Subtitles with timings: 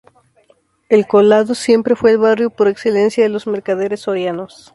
[0.89, 4.67] El Collado siempre fue el barrio por excelencia de los mercaderes sorianos.